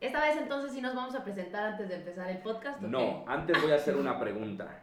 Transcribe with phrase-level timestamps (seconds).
[0.00, 2.82] Esta vez entonces sí nos vamos a presentar antes de empezar el podcast.
[2.82, 3.32] ¿o No, qué?
[3.32, 4.82] antes voy a hacer una pregunta.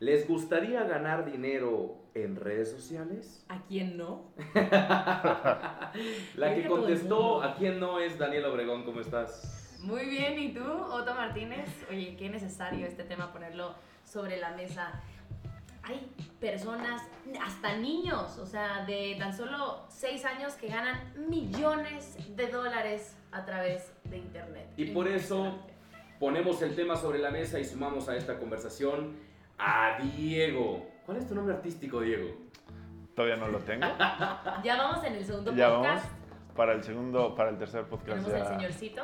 [0.00, 3.44] ¿Les gustaría ganar dinero en redes sociales?
[3.48, 4.30] ¿A quién no?
[6.36, 9.78] La que contestó a quién no es Daniel Obregón, ¿cómo estás?
[9.80, 11.68] Muy bien, ¿y tú, Otto Martínez?
[11.90, 13.74] Oye, qué necesario este tema ponerlo
[14.04, 15.02] sobre la mesa.
[15.86, 16.10] Hay
[16.40, 17.02] personas,
[17.44, 20.98] hasta niños, o sea, de tan solo 6 años que ganan
[21.28, 24.66] millones de dólares a través de Internet.
[24.76, 25.58] Y por eso
[26.18, 29.14] ponemos el tema sobre la mesa y sumamos a esta conversación
[29.58, 30.86] a Diego.
[31.04, 32.34] ¿Cuál es tu nombre artístico, Diego?
[33.14, 33.86] Todavía no lo tengo.
[34.64, 35.86] Ya vamos en el segundo Ya vamos.
[35.86, 36.12] podcast.
[36.56, 38.54] Para el segundo, para el tercer podcast Tenemos ya.
[38.54, 39.02] al señorcito,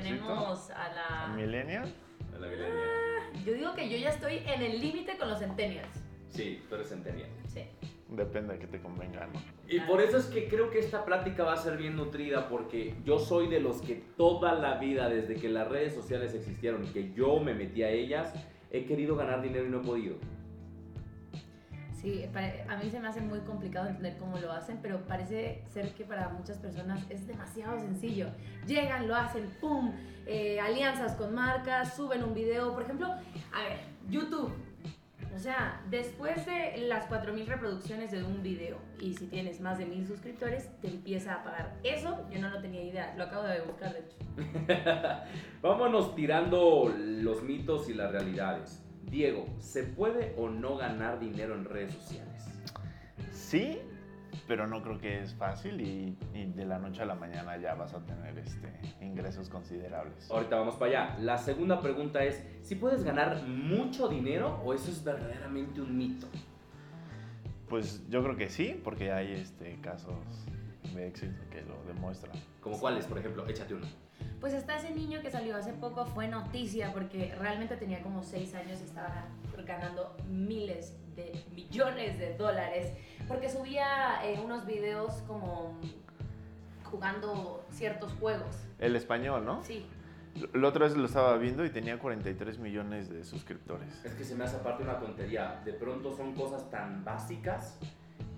[0.00, 1.26] tenemos a la...
[1.34, 1.92] Millennial.
[2.34, 2.84] A la milenia.
[3.44, 5.88] Yo digo que yo ya estoy en el límite con los centennials.
[6.28, 7.28] Sí, tú eres centennial.
[7.48, 7.62] Sí.
[8.08, 9.40] Depende de que te convenga, ¿no?
[9.68, 12.94] Y por eso es que creo que esta plática va a ser bien nutrida porque
[13.04, 16.88] yo soy de los que toda la vida, desde que las redes sociales existieron y
[16.88, 18.34] que yo me metí a ellas,
[18.72, 20.16] he querido ganar dinero y no he podido.
[22.00, 22.24] Sí,
[22.68, 26.04] a mí se me hace muy complicado entender cómo lo hacen, pero parece ser que
[26.04, 28.28] para muchas personas es demasiado sencillo.
[28.66, 29.92] Llegan, lo hacen, ¡pum!
[30.26, 33.78] eh, alianzas con marcas, suben un video, por ejemplo, a ver,
[34.08, 34.52] YouTube.
[35.34, 39.86] O sea, después de las 4.000 reproducciones de un video y si tienes más de
[39.86, 41.76] 1.000 suscriptores, te empieza a pagar.
[41.82, 44.16] Eso yo no lo tenía idea, lo acabo de buscar de hecho.
[45.62, 48.84] Vámonos tirando los mitos y las realidades.
[49.04, 52.44] Diego, ¿se puede o no ganar dinero en redes sociales?
[53.32, 53.78] Sí,
[54.46, 57.74] pero no creo que es fácil y, y de la noche a la mañana ya
[57.74, 58.68] vas a tener este,
[59.00, 60.30] ingresos considerables.
[60.30, 61.18] Ahorita vamos para allá.
[61.20, 66.26] La segunda pregunta es, ¿si puedes ganar mucho dinero o eso es verdaderamente un mito?
[67.68, 70.16] Pues yo creo que sí, porque hay este, casos
[70.94, 72.34] de éxito que lo demuestran.
[72.60, 73.46] ¿Como cuáles, por ejemplo?
[73.46, 73.86] Échate uno.
[74.40, 78.54] Pues está ese niño que salió hace poco, fue noticia porque realmente tenía como 6
[78.54, 79.26] años y estaba
[79.66, 82.92] ganando miles de millones de dólares
[83.28, 85.78] porque subía eh, unos videos como
[86.90, 88.56] jugando ciertos juegos.
[88.78, 89.62] El español, ¿no?
[89.62, 89.86] Sí,
[90.54, 94.04] La otra vez lo estaba viendo y tenía 43 millones de suscriptores.
[94.04, 95.60] Es que se me hace aparte una tontería.
[95.64, 97.78] De pronto son cosas tan básicas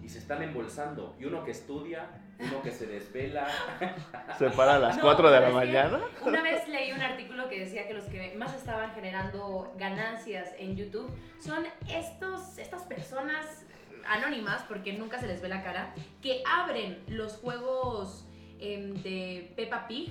[0.03, 1.15] y se están embolsando.
[1.19, 2.09] Y uno que estudia,
[2.39, 3.47] uno que se desvela.
[4.39, 6.01] Se para a las No, 4 de la mañana.
[6.25, 10.77] Una vez leí un artículo que decía que los que más estaban generando ganancias en
[10.77, 13.65] YouTube son estos, estas personas
[14.09, 18.27] anónimas, porque nunca se les ve la cara, que abren los juegos
[18.59, 20.11] em, de Peppa Pig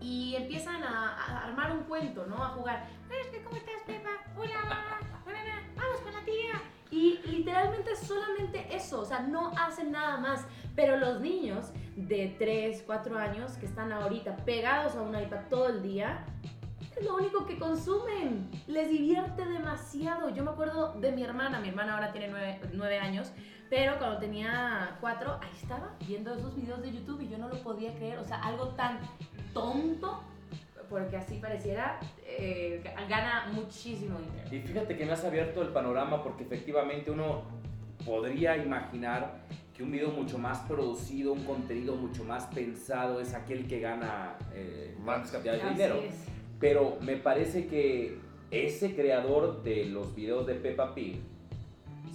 [0.00, 2.42] y empiezan a, a armar un cuento, ¿no?
[2.42, 2.88] A jugar.
[3.08, 4.10] "Hola, ¿Cómo estás, Peppa?
[4.36, 6.60] Hola, hola, hola, vamos con la tía.
[6.90, 10.46] Y literalmente solamente eso, o sea, no hacen nada más.
[10.74, 15.68] Pero los niños de 3, 4 años que están ahorita pegados a un iPad todo
[15.68, 16.24] el día,
[16.96, 18.50] es lo único que consumen.
[18.66, 20.30] Les divierte demasiado.
[20.30, 22.32] Yo me acuerdo de mi hermana, mi hermana ahora tiene
[22.72, 23.32] 9, años,
[23.68, 27.62] pero cuando tenía 4, ahí estaba viendo esos videos de YouTube y yo no lo
[27.62, 28.18] podía creer.
[28.18, 28.98] O sea, algo tan
[29.52, 30.22] tonto,
[30.88, 34.48] porque así pareciera, eh, gana muchísimo dinero.
[34.50, 37.42] Y fíjate que me has abierto el panorama porque efectivamente uno
[38.04, 39.40] podría imaginar
[39.74, 44.36] que un video mucho más producido, un contenido mucho más pensado es aquel que gana
[44.52, 45.94] eh, grandes cantidades de dinero.
[46.02, 46.14] es.
[46.58, 48.18] Pero me parece que
[48.50, 51.20] ese creador de los videos de Peppa Pig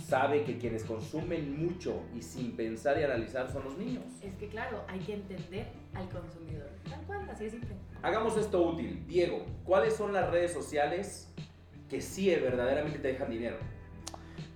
[0.06, 4.04] sabe que quienes consumen mucho y sin pensar y analizar son los niños.
[4.22, 6.70] Es que claro, hay que entender al consumidor.
[6.90, 7.76] Tal cual, así de simple.
[8.02, 9.06] Hagamos esto útil.
[9.08, 11.34] Diego, ¿cuáles son las redes sociales
[11.90, 13.58] que sí verdaderamente te dejan dinero?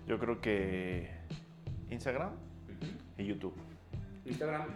[0.08, 1.10] Yo creo que
[1.90, 2.32] Instagram
[3.18, 3.54] y YouTube.
[4.26, 4.68] Instagram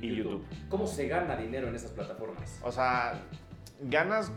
[0.00, 0.44] Y YouTube.
[0.68, 2.60] ¿Cómo se gana dinero en esas plataformas?
[2.64, 3.20] O sea,
[3.80, 4.32] ganas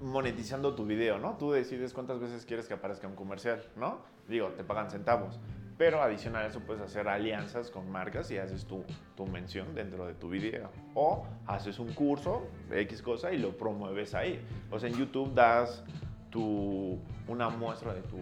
[0.00, 1.36] monetizando tu video, ¿no?
[1.38, 4.02] Tú decides cuántas veces quieres que aparezca un comercial, ¿no?
[4.28, 5.40] Digo, te pagan centavos.
[5.76, 8.84] Pero adicional a eso puedes hacer alianzas con marcas y haces tu,
[9.16, 10.70] tu mención dentro de tu video.
[10.94, 14.40] O haces un curso X cosa y lo promueves ahí.
[14.70, 15.82] O sea, en YouTube das
[16.30, 18.18] tu, una muestra de tu,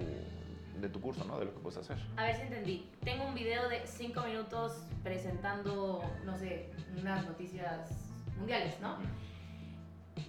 [0.80, 1.38] de tu curso, ¿no?
[1.38, 1.98] De lo que puedes hacer.
[2.16, 2.90] A ver si entendí.
[3.04, 7.90] Tengo un video de 5 minutos presentando, no sé, unas noticias
[8.38, 8.96] mundiales, ¿no?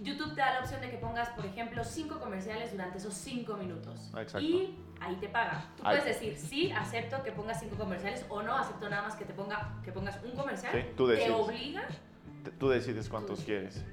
[0.02, 3.56] YouTube te da la opción de que pongas, por ejemplo, 5 comerciales durante esos 5
[3.56, 4.10] minutos.
[4.16, 4.40] Exacto.
[4.40, 5.64] Y ahí te paga.
[5.76, 5.98] Tú Ahí.
[5.98, 9.32] puedes decir, sí, acepto que pongas 5 comerciales o no, acepto nada más que te
[9.34, 10.72] ponga que pongas un comercial.
[10.72, 11.34] Sí, tú te decides.
[11.36, 11.86] obliga,
[12.42, 13.46] Te- Tú decides cuántos Tú.
[13.46, 13.84] quieres.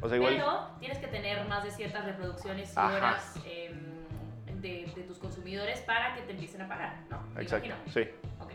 [0.00, 0.34] O sea, igual...
[0.34, 2.94] pero tienes que tener más de ciertas reproducciones y Ajá.
[2.96, 7.18] horas em, de, de tus consumidores para que te empiecen a pagar, ¿no?
[7.40, 7.92] Exacto, imagino.
[7.92, 8.08] sí.
[8.40, 8.50] Ok.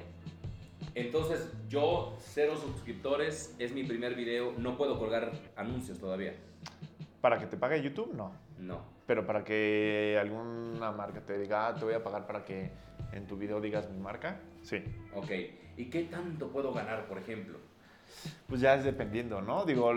[0.96, 6.34] Entonces, yo, cero suscriptores, es mi primer video, no puedo colgar anuncios todavía.
[7.22, 8.32] Para que te pague YouTube, no.
[8.60, 8.82] No.
[9.06, 12.72] Pero para que alguna marca te diga, ah, te voy a pagar para que
[13.12, 14.84] en tu video digas mi marca, sí.
[15.16, 15.32] Ok.
[15.78, 17.60] ¿Y qué tanto puedo ganar, por ejemplo?
[18.48, 19.66] Pues ya es dependiendo, ¿no?
[19.66, 19.92] Digo,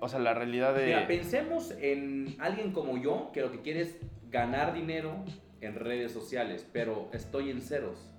[0.00, 0.86] o sea, la realidad de...
[0.86, 3.98] Mira, pensemos en alguien como yo que lo que quiere es
[4.30, 5.24] ganar dinero
[5.60, 8.12] en redes sociales, pero estoy en ceros.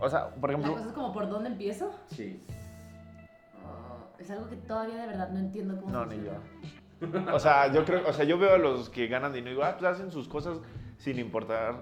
[0.00, 0.74] O sea, por La ejemplo...
[0.74, 1.94] cosa es como, ¿por dónde empiezo?
[2.06, 2.42] Sí.
[4.18, 6.38] Es algo que todavía de verdad no entiendo cómo No, ni funciona.
[7.28, 7.34] yo.
[7.34, 9.64] O sea, yo creo, o sea, yo veo a los que ganan dinero y digo,
[9.64, 10.58] ah, pues hacen sus cosas
[10.98, 11.76] sin importar.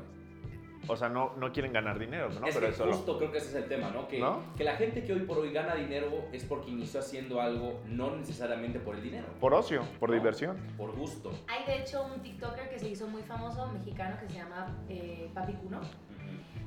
[0.87, 2.47] O sea, no, no quieren ganar dinero, ¿no?
[2.47, 2.93] es Pero que es solo.
[2.93, 4.07] justo creo que ese es el tema, ¿no?
[4.07, 4.41] Que, ¿No?
[4.55, 8.15] que la gente que hoy por hoy gana dinero es porque inició haciendo algo no
[8.17, 10.17] necesariamente por el dinero, Por ocio, por No.
[10.17, 10.59] diversión.
[10.77, 11.31] por gusto.
[11.49, 15.31] Hay de hecho un TikToker que se hizo muy famoso, mexicano, que se llama eh,
[15.33, 15.81] Papi Cuno.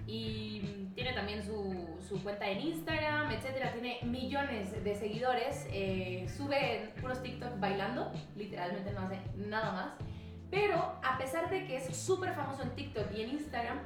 [0.08, 3.74] Y tiene también su, su cuenta en Instagram, etcétera.
[3.74, 5.68] Tiene millones de seguidores.
[5.72, 9.94] eh, sube puros TikTok bailando, literalmente no hace nada más.
[10.50, 13.80] Pero a pesar de que es súper famoso en TikTok y en Instagram,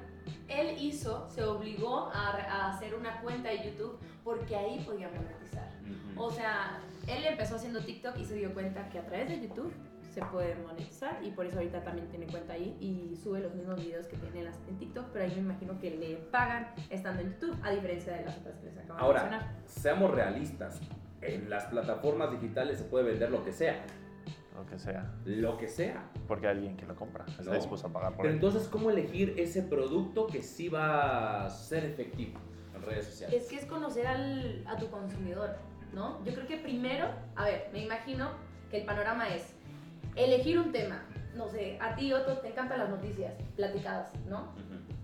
[0.48, 5.68] él hizo, se obligó a, a hacer una cuenta de YouTube porque ahí podía monetizar.
[6.16, 9.74] O sea, él empezó haciendo TikTok y se dio cuenta que a través de YouTube
[10.12, 13.78] se puede monetizar y por eso ahorita también tiene cuenta ahí y sube los mismos
[13.84, 17.22] videos que tiene en, las- en TikTok, pero ahí me imagino que le pagan estando
[17.22, 19.56] en YouTube, a diferencia de las otras que les acabo de Ahora, mencionar.
[19.66, 20.82] seamos realistas.
[21.22, 23.84] En las plataformas digitales se puede vender lo que sea.
[24.56, 25.10] Lo que sea.
[25.24, 26.10] Lo que sea.
[26.28, 27.26] Porque hay alguien que lo compra.
[27.28, 27.54] Está No.
[27.54, 28.36] dispuesto a pagar por Pero él.
[28.36, 32.40] entonces, ¿cómo elegir ese producto que sí va a ser efectivo
[32.76, 33.42] en redes sociales?
[33.44, 35.56] Es que es conocer al, a tu consumidor,
[35.94, 36.24] ¿no?
[36.26, 38.32] Yo creo que primero, a ver, me imagino
[38.70, 39.54] que el panorama es
[40.16, 41.04] elegir un tema.
[41.36, 44.54] No sé, a ti, Otto, te encantan las noticias platicadas, ¿no?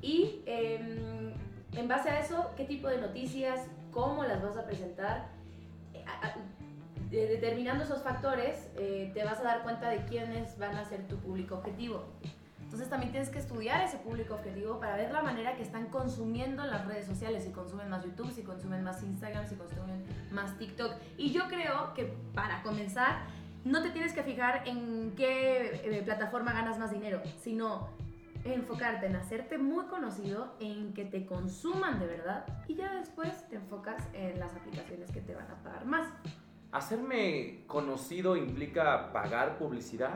[0.02, 1.34] Y em,
[1.74, 3.68] en base a eso, ¿qué tipo de noticias?
[3.92, 5.30] ¿Cómo las vas a presentar?
[5.94, 6.04] Eh,
[7.12, 11.18] determinando esos factores, eh, te vas a dar cuenta de quiénes van a ser tu
[11.18, 12.04] público objetivo.
[12.62, 16.66] Entonces también tienes que estudiar ese público objetivo para ver la manera que están consumiendo
[16.66, 20.92] las redes sociales, si consumen más YouTube, si consumen más Instagram, si consumen más TikTok.
[21.18, 23.22] Y yo creo que para comenzar,
[23.70, 27.90] no te tienes que fijar en qué eh, plataforma ganas más dinero, sino
[28.44, 33.58] enfocarte en hacerte muy conocido, en que te consuman de verdad y ya después te
[33.58, 36.08] enfocas en las aplicaciones que te van a pagar más.
[36.72, 40.12] ¿Hacerme conocido implica pagar publicidad?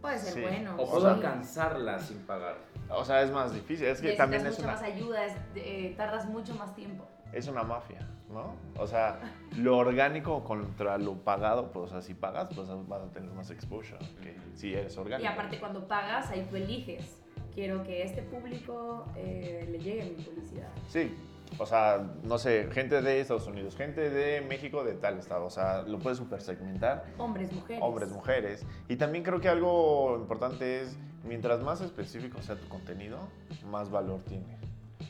[0.00, 0.40] Puede ser Sí.
[0.42, 0.74] bueno.
[0.78, 1.14] ¿O puedo sí.
[1.14, 2.56] alcanzarla sin pagar?
[2.90, 3.86] O sea, es más difícil.
[3.86, 7.06] Es que Necesitas también es mucha una, más ayuda, es- eh, tardas mucho más tiempo.
[7.32, 7.98] es una mafia,
[8.34, 8.54] ¿no?
[8.82, 9.20] O sea,
[9.56, 13.50] lo orgánico contra lo pagado, pues, o sea, si pagas, pues vas a tener más
[13.50, 15.30] exposure que si eres Y orgánico.
[15.30, 17.20] aparte cuando pagas, ahí tú eliges.
[17.54, 20.68] Quiero que este público eh, le llegue mi publicidad.
[20.88, 21.14] Sí,
[21.56, 25.50] o sea, no sé, gente de Estados Unidos, gente de México de tal estado, o
[25.50, 27.80] sea, lo puedes super segmentar, Hombres, mujeres.
[27.82, 28.66] hombres, mujeres.
[28.88, 33.18] Y también creo que algo importante es, mientras más específico sea tu contenido,
[33.70, 34.58] más valor tiene.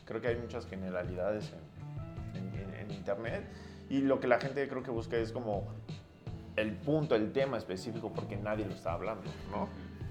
[0.04, 1.73] Creo que hay muchas generalidades en,
[2.90, 3.44] Internet
[3.90, 5.64] y lo que la gente creo que busca es como
[6.56, 9.68] el punto, el tema específico, porque nadie lo está hablando, ¿no?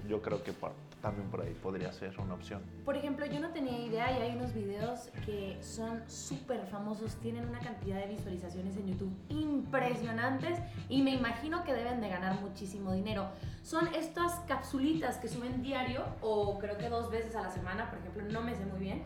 [0.08, 2.62] Yo creo que por- también por ahí podría ser una opción.
[2.84, 7.46] Por ejemplo, yo no tenía idea y hay unos videos que son súper famosos, tienen
[7.46, 12.92] una cantidad de visualizaciones en YouTube impresionantes y me imagino que deben de ganar muchísimo
[12.92, 13.28] dinero.
[13.62, 17.98] Son estas capsulitas que suben diario o creo que dos veces a la semana, por
[17.98, 19.02] ejemplo, no me sé muy bien,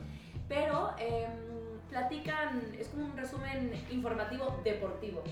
[0.49, 1.31] pero em,
[1.89, 5.23] platican, es como un resumen informativo deportivo.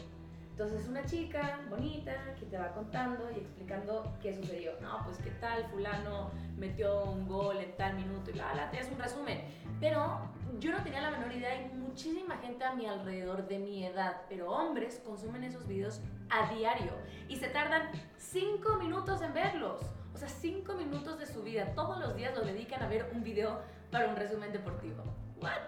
[0.51, 4.73] Entonces una chica bonita que te va contando y explicando qué sucedió.
[4.81, 8.81] No, pues qué tal, fulano metió un gol en tal minuto y bla, bla, te
[8.81, 9.43] es un resumen.
[9.81, 10.19] Pero
[10.59, 14.23] yo no tenía la menor idea, hay muchísima gente a mi alrededor de mi edad,
[14.31, 16.93] pero hombres consumen esos videos a diario
[17.29, 19.83] y se tardan 5 minutos en verlos.
[20.15, 23.23] O sea, 5 minutos de su vida, todos los días lo dedican a ver un
[23.23, 23.61] video
[23.91, 25.03] para un resumen deportivo.
[25.43, 25.61] ¿What?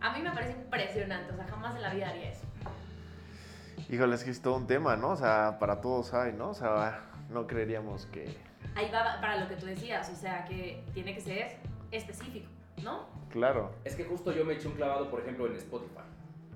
[0.00, 2.46] A mí me parece impresionante, o sea, jamás en la vida haría eso.
[3.90, 5.10] Híjole, es que es todo un tema, ¿no?
[5.10, 6.50] O sea, para todos hay, ¿no?
[6.50, 8.34] O sea, no creeríamos que...
[8.74, 11.56] Ahí va para lo que tú decías, o sea, que tiene que ser
[11.90, 12.48] específico,
[12.82, 13.06] ¿no?
[13.30, 13.72] Claro.
[13.84, 16.02] Es que justo yo me eché un clavado, por ejemplo, en Spotify.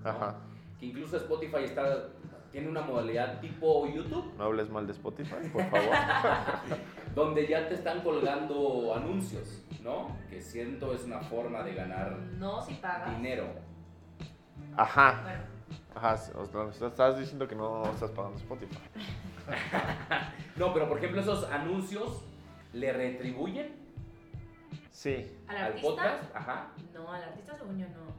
[0.03, 0.11] ¿no?
[0.11, 0.37] Ajá.
[0.79, 2.09] Que incluso Spotify está,
[2.51, 5.95] tiene una modalidad tipo YouTube, No hables mal de Spotify, por favor.
[7.14, 10.16] donde ya te están colgando anuncios, ¿no?
[10.28, 13.16] Que siento es una forma de ganar No si pagas.
[13.16, 13.47] dinero.
[14.76, 15.21] Ajá.
[15.23, 15.54] Bueno,
[15.94, 18.78] Ajá, o sea, estás- diciendo que no estás pagando Spotify.
[20.56, 22.23] No, pero por ejemplo, esos anuncios
[22.73, 23.75] le retribuyen
[24.90, 25.37] Sí.
[25.49, 25.88] al al artista.
[25.88, 26.37] podcast.
[26.37, 26.68] Ajá.
[26.92, 28.14] No, al artista según yo no.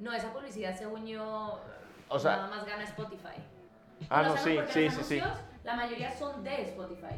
[0.00, 1.60] No, esa publicidad, según yo,
[2.08, 3.36] O sea- nada más gana Spotify.
[4.10, 5.18] Ah, Los no, sí, sí, los sí, sí.
[5.20, 7.14] anuncios, La mayoría son de Spotify.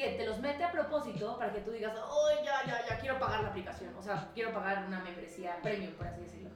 [0.00, 3.18] Que te los mete a propósito para que tú digas, oh, ya, ya, ya, quiero
[3.18, 3.94] pagar la aplicación.
[3.98, 6.48] O sea, quiero pagar una membresía premium, por así decirlo.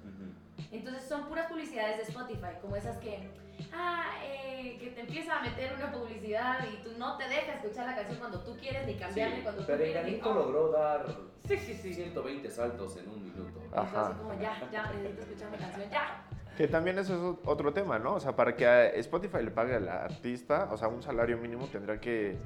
[0.73, 3.29] Entonces son puras publicidades de Spotify, como esas que,
[3.75, 7.87] ah, eh, que te empieza a meter una publicidad y tú no te dejas escuchar
[7.87, 9.93] la canción cuando tú quieres ni cambiarle Sí, cuando tú quieres.
[9.93, 11.07] Perenganito oh, logró dar
[11.47, 11.93] Sí, sí, sí.
[11.93, 13.61] 120 saltos en un minuto.
[13.63, 14.07] Entonces, Ajá.
[14.07, 16.25] así como, ya, ya, necesito escuchar mi canción, ya.
[16.57, 18.15] Que también eso es otro tema, ¿no?
[18.15, 21.67] O sea, para que a Spotify le pague al artista, o sea, un salario mínimo
[21.67, 22.39] tendrá que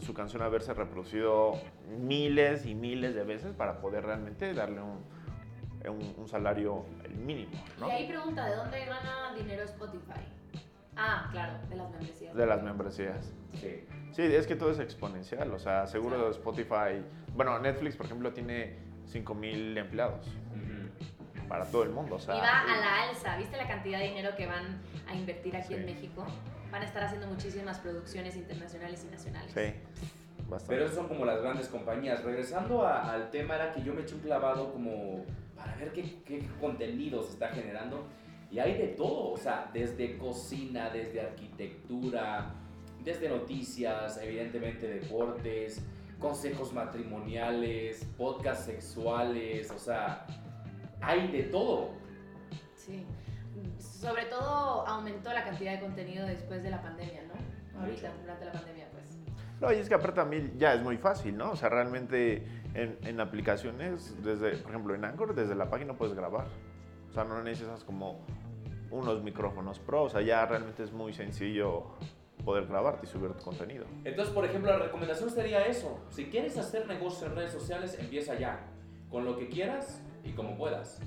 [0.00, 1.52] su canción haberse reproducido
[1.98, 5.04] miles y miles de veces para poder realmente darle un,
[5.88, 7.88] un- un salario el mínimo, ¿no?
[7.88, 10.20] Y ahí pregunta, ¿de dónde gana dinero Spotify?
[10.96, 12.34] Ah, claro, de las membresías.
[12.34, 13.32] De las membresías.
[13.54, 13.84] Sí.
[14.12, 18.76] Sí, es que todo es exponencial, o sea, seguro Spotify, bueno, Netflix, por ejemplo, tiene
[19.06, 21.46] 5 mil empleados Ujú.
[21.48, 22.34] para todo el mundo, o sea...
[22.36, 23.36] y va a la alza.
[23.36, 25.74] ¿Viste la cantidad de dinero que van a invertir aquí Sí.
[25.74, 26.26] en México?
[26.70, 29.52] Van a estar haciendo muchísimas producciones internacionales y nacionales.
[29.52, 29.72] Sí,
[30.48, 30.66] bastante.
[30.74, 32.22] Pero esas son como las grandes compañías.
[32.24, 35.24] Regresando a- al tema, era que yo me eché un clavado como
[35.56, 38.06] para ver qué, qué contenido se está generando.
[38.50, 42.54] Y hay de todo, o sea, desde cocina, desde arquitectura,
[43.04, 45.82] desde noticias, evidentemente deportes,
[46.18, 50.26] consejos matrimoniales, podcasts sexuales, o sea,
[51.00, 51.90] hay de todo.
[52.74, 53.04] Sí.
[53.78, 57.80] Sobre todo aumentó la cantidad de contenido después de la pandemia, ¿no?
[57.80, 59.18] Ahorita, durante la pandemia, pues.
[59.60, 61.52] No, y es que aparte también ya es muy fácil, ¿no?
[61.52, 66.14] O sea, realmente en, en aplicaciones, desde, por ejemplo, en Anchor, desde la página puedes
[66.14, 66.46] grabar.
[67.10, 68.20] O sea, no necesitas como
[68.90, 71.86] unos micrófonos pro, o sea, ya realmente es muy sencillo
[72.44, 73.84] poder grabarte y subir tu contenido.
[74.04, 76.00] Entonces, por ejemplo, la recomendación sería eso.
[76.10, 78.60] Si quieres hacer negocio en redes sociales, empieza ya.
[79.10, 81.00] Con lo que quieras y como puedas.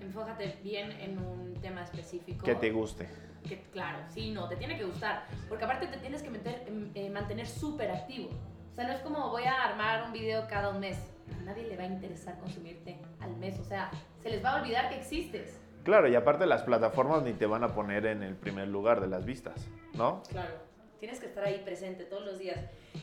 [0.00, 2.44] Enfócate bien en un tema específico.
[2.44, 3.08] Que te guste.
[3.46, 5.26] Que, claro, sí, no, te tiene que gustar.
[5.48, 8.30] Porque aparte te tienes que meter, em, eh, mantener súper activo.
[8.72, 10.98] O sea, no es como voy a armar un video cada un mes.
[11.38, 13.58] A nadie le va a interesar consumirte al mes.
[13.58, 13.90] O sea,
[14.22, 15.60] se les va a olvidar que existes.
[15.84, 19.08] Claro, y aparte las plataformas ni te van a poner en el primer lugar de
[19.08, 20.22] las vistas, ¿no?
[20.28, 20.54] Claro.
[20.98, 22.58] Tienes que estar ahí presente todos los días.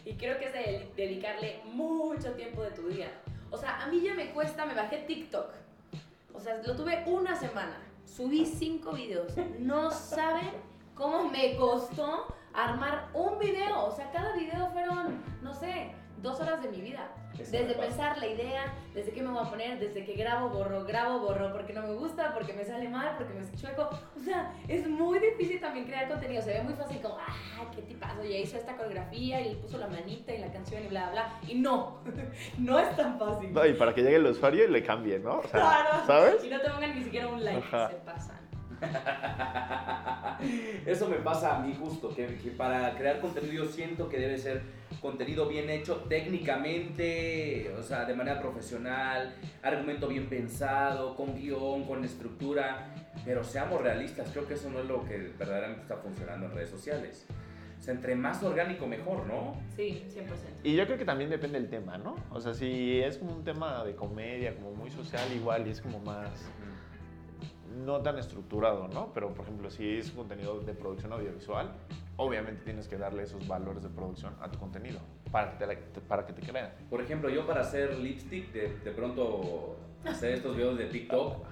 [0.05, 3.09] Y creo que es de dedicarle mucho tiempo de tu día.
[3.49, 5.51] O sea, a mí ya me cuesta, me bajé TikTok.
[6.37, 7.81] O sea, lo tuve una semana.
[8.05, 9.33] Subí cinco videos.
[9.57, 10.51] No saben
[10.93, 13.87] cómo me costó armar un video.
[13.87, 17.09] O sea, cada video fueron, no sé, dos horas de mi vida.
[17.37, 20.83] Eso Desde pensar la idea, desde qué me voy a poner, desde que grabo, borro,
[20.85, 23.89] grabo, borro, porque no me gusta, porque me sale mal, porque me chueco.
[24.15, 26.41] O sea, es muy difícil también crear contenido.
[26.41, 29.77] Se ve muy fácil como, ah, qué tipazo, ya hizo esta coreografía y le puso
[29.77, 31.39] la manita y la canción y bla, bla.
[31.47, 31.99] Y no,
[32.57, 33.53] no es tan fácil.
[33.53, 35.37] No, y para que llegue el usuario y le cambie, ¿no?
[35.39, 35.89] O sea, Claro.
[36.07, 36.43] ¿Sabes?
[36.43, 37.89] Y no te pongan ni siquiera un like, Ajá.
[37.89, 38.37] se pasan.
[40.85, 44.37] Eso me pasa a mí justo, que, que para crear contenido yo siento que debe
[44.37, 44.61] ser
[45.01, 52.03] contenido bien hecho técnicamente, o sea, de manera profesional, argumento bien pensado, con guion, con
[52.03, 52.93] estructura,
[53.25, 56.69] pero seamos realistas, creo que eso no es lo que verdaderamente está funcionando en redes
[56.69, 57.27] sociales.
[57.77, 59.55] O sea, entre más orgánico mejor, ¿no?
[59.75, 60.25] Sí, 100%.
[60.63, 62.15] Y yo creo que también depende del tema, ¿no?
[62.31, 65.81] O sea, si es como un tema de comedia, como muy social igual y es
[65.81, 66.49] como más
[67.75, 69.11] no tan estructurado, ¿no?
[69.13, 71.71] Pero por ejemplo, si es contenido de producción audiovisual,
[72.15, 74.99] obviamente tienes que darle esos valores de producción a tu contenido
[75.31, 76.71] para que te, para que te crean.
[76.89, 81.45] Por ejemplo, yo para hacer lipstick, de, de pronto hacer estos videos de TikTok,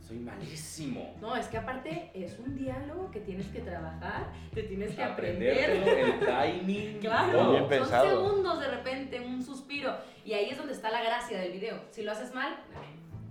[0.00, 1.16] soy malísimo.
[1.20, 5.70] No, es que aparte es un diálogo que tienes que trabajar, te tienes que aprender.
[5.70, 7.50] El timing, Claro.
[7.50, 8.08] Bien son pensado.
[8.08, 9.96] segundos de repente, un suspiro.
[10.24, 11.80] Y ahí es donde está la gracia del video.
[11.90, 12.56] Si lo haces mal,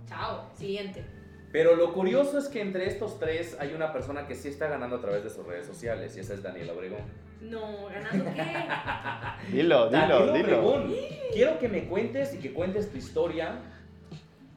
[0.06, 1.15] chao, siguiente.
[1.56, 4.96] Pero lo curioso es que entre estos tres hay una persona que sí está ganando
[4.96, 7.00] a través de sus redes sociales y esa es Daniela Obregón.
[7.40, 8.42] No, ¿ganando qué?
[9.56, 10.58] Dilo, dilo, Daniela dilo.
[10.58, 10.94] Obregón,
[11.32, 13.54] quiero que me cuentes y que cuentes tu historia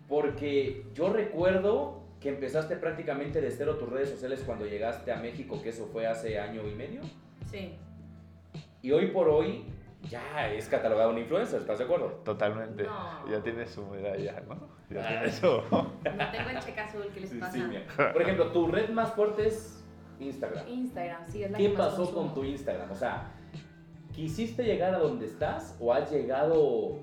[0.10, 5.62] porque yo recuerdo que empezaste prácticamente de cero tus redes sociales cuando llegaste a México,
[5.62, 7.00] que eso fue hace año y medio.
[7.50, 7.78] Sí.
[8.82, 9.64] Y hoy por hoy
[10.10, 12.08] ya es catalogada una influencer, ¿estás de acuerdo?
[12.26, 12.84] Totalmente.
[12.84, 13.26] No.
[13.32, 14.79] Ya tiene su medalla, ¿no?
[14.92, 15.24] Ah.
[15.72, 17.52] No tengo el cheque azul, ¿qué les pasa?
[17.52, 17.84] Sí, mira.
[18.12, 19.84] Por ejemplo, tu red más fuerte es
[20.20, 20.68] Instagram.
[20.68, 22.22] Instagram, sí, es la ¿Qué que más pasó consumo.
[22.22, 22.92] con tu Instagram?
[22.92, 23.32] O sea,
[24.14, 27.00] ¿quisiste llegar a donde estás o has llegado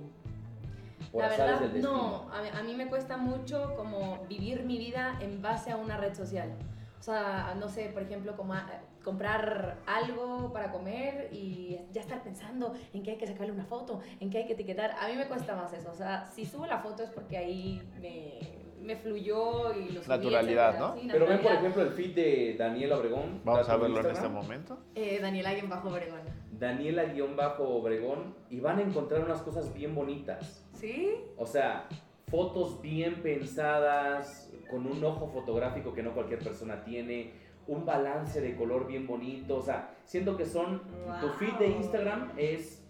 [1.13, 1.93] por La verdad, del destino?
[1.93, 5.77] no, a mí, a mí me cuesta mucho como vivir mi vida en base a
[5.77, 6.53] una red social.
[6.99, 8.67] O sea, no sé, por ejemplo, como a-
[9.07, 14.01] comprar algo para comer y ya estar pensando en que hay que sacarle una foto,
[14.19, 14.97] en que hay que etiquetar.
[15.01, 15.93] A mí me cuesta más eso.
[15.93, 18.41] O sea, si subo la foto es porque ahí me,
[18.83, 20.95] me fluyó y lo subí, Naturalidad, etcétera.
[20.95, 21.01] ¿no?
[21.01, 23.43] Sí, Pero ven, por ejemplo, el feed de Daniela Obregón.
[23.45, 24.79] Vamos ¿Da a verlo en este momento.
[24.97, 26.21] Eh, Daniela alguien bajo Obregón.
[26.59, 30.67] Daniela-Obregón y van a encontrar unas cosas bien bonitas.
[30.73, 31.15] ¿Sí?
[31.37, 31.87] O sea,
[32.29, 38.55] fotos bien pensadas, con un ojo fotográfico que no cualquier persona tiene, un balance de
[38.57, 39.57] color bien bonito.
[39.57, 40.83] O sea, siento que son.
[41.21, 41.69] Tu feed de.
[41.69, 42.83] Instagram es.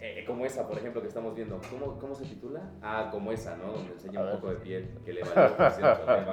[0.00, 1.60] eh, como esa, por ejemplo, que estamos viendo.
[1.70, 2.60] ¿Cómo, ¿Cómo se titula?
[2.82, 3.72] Ah, como esa, ¿no?
[3.72, 4.34] Donde enseña un ver.
[4.36, 6.06] poco de piel, que le valió, por cierto.
[6.06, 6.24] Me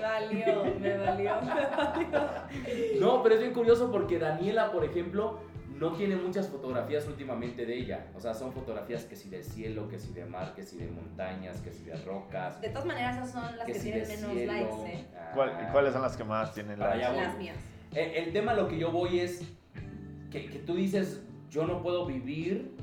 [0.00, 3.00] valió, me valió, me valió.
[3.00, 5.38] No, pero es bien curioso porque Daniela, por ejemplo,
[5.78, 8.06] no tiene muchas fotografías últimamente de ella.
[8.14, 10.88] O sea, son fotografías que si de cielo, que si de mar, que si de
[10.88, 12.60] montañas, que si de rocas.
[12.60, 14.52] De todas maneras, esas son las que, si tienen menos cielo.
[14.52, 15.04] likes, ¿eh?
[15.16, 15.30] Ah.
[15.34, 16.98] ¿Cuál- ¿Cuáles son las que más tienen likes?
[17.16, 17.56] Las mías.
[17.94, 19.42] El, el tema a lo que yo voy es
[20.30, 22.74] que, que tú dices, yo no puedo vivir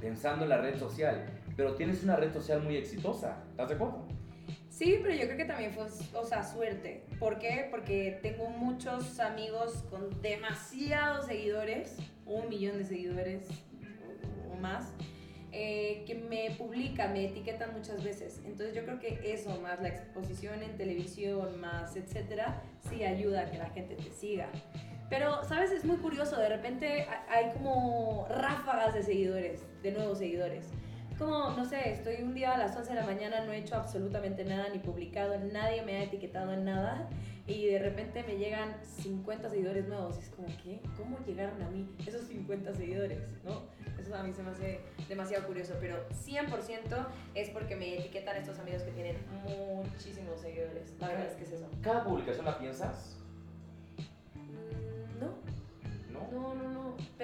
[0.00, 1.26] pensando en la red social,
[1.56, 3.42] pero tienes una red social muy exitosa.
[3.50, 4.04] ¿Estás de acuerdo?
[4.76, 7.04] Sí, pero yo creo que también fue, o sea, suerte.
[7.20, 7.68] ¿Por qué?
[7.70, 13.46] Porque tengo muchos amigos con demasiados seguidores, un millón de seguidores
[14.52, 14.92] o más,
[15.52, 18.40] eh, que me publican, me etiquetan muchas veces.
[18.44, 23.50] Entonces yo creo que eso, más la exposición en televisión, más etcétera, sí ayuda a
[23.52, 24.48] que la gente te siga.
[25.08, 25.70] Pero, ¿sabes?
[25.70, 30.66] Es muy curioso, de repente ha- hay como ráfagas de seguidores, de nuevos seguidores.
[31.18, 33.76] Como, no sé, estoy un día a las 11 de la mañana, no he hecho
[33.76, 37.08] absolutamente nada, ni publicado, nadie me ha etiquetado en nada,
[37.46, 40.18] y de repente me llegan 50 seguidores nuevos.
[40.18, 40.80] Es como, ¿qué?
[40.96, 43.20] ¿Cómo llegaron a mí esos 50 seguidores?
[43.44, 43.62] ¿No?
[44.00, 48.58] Eso a mí se me hace demasiado curioso, pero 100% es porque me etiquetan estos
[48.58, 50.94] amigos que tienen muchísimos seguidores.
[50.98, 51.68] La verdad es que es eso.
[51.82, 53.16] ¿Cada publicación la piensas?
[54.34, 55.34] Mm, ¿No?
[56.12, 56.63] No, no, no.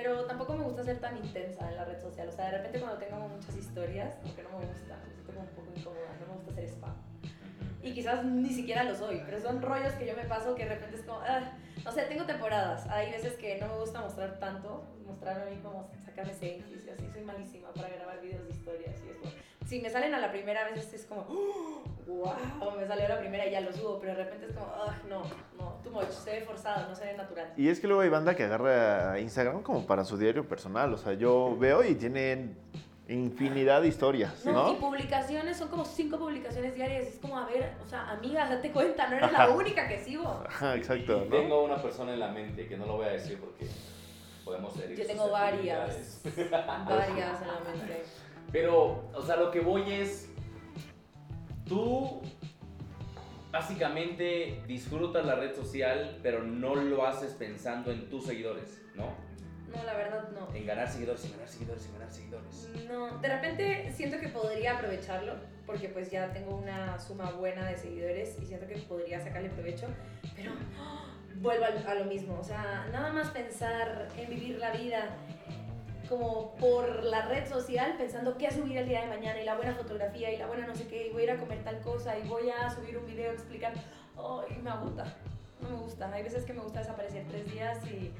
[0.03, 2.27] Pero tampoco me gusta ser tan intensa en la red social.
[2.27, 5.41] O sea, de repente cuando tengo muchas historias, aunque no me gusta, me siento como
[5.41, 6.95] un poco incómoda, no me gusta hacer spam.
[7.83, 10.71] Y quizás ni siquiera lo soy, pero son rollos que yo me paso que de
[10.71, 11.53] repente es como, ah,
[11.85, 12.87] no sé, tengo temporadas.
[12.89, 16.91] Hay veces que no me gusta mostrar tanto, mostrarme a mí como sacarme selfies y
[16.91, 17.07] así.
[17.13, 19.40] Soy malísima para grabar videos de historias y eso.
[19.71, 21.23] Si me salen a la primera, a veces es como,
[22.09, 24.99] wow, me salió la primera y ya lo subo, pero de repente es como, ah,
[25.09, 25.23] no,
[25.57, 27.53] no, too much, se ve forzado, no se ve natural.
[27.57, 30.93] Y es que luego hay banda que agarra Instagram como para su diario personal.
[30.93, 32.59] O sea, yo veo y tienen
[33.07, 34.73] infinidad de historias, No, ¿no?
[34.73, 37.07] y publicaciones, son como cinco publicaciones diarias.
[37.07, 40.43] Es como, a ver, o sea, amiga, date cuenta, no eres la única que sigo.
[40.49, 41.37] Ajá, exacto, Y ¿no?
[41.37, 43.69] Tengo una persona en la mente que no lo voy a decir porque
[44.45, 48.03] podemos ser Yo tengo varias, varias en la mente.
[48.53, 50.29] Pero, o sea, lo que voy es,
[51.67, 52.21] tú
[53.53, 59.07] básicamente disfrutas la red social, pero no lo haces pensando en tus seguidores, ¿no?
[59.75, 60.53] No, la verdad no.
[60.55, 62.71] En ganar seguidores, en ganar seguidores, en ganar seguidores.
[62.89, 65.35] No, de repente siento que podría aprovecharlo,
[65.65, 69.87] porque pues ya tengo una suma buena de seguidores y siento que podría sacarle provecho,
[70.35, 71.07] pero ¡ah!
[71.37, 75.17] vuelvo al- a, lo mismo, o sea, nada más pensar en vivir la vida
[76.11, 79.73] como por la red social, pensando qué subir el día de mañana y la buena
[79.75, 82.19] fotografía y la buena no sé qué, y voy a ir a comer tal cosa
[82.19, 83.81] y voy a subir un video explicando,
[84.19, 85.05] ay, me agota,
[85.63, 88.13] no me gusta, hay veces que me gusta desaparecer tres días y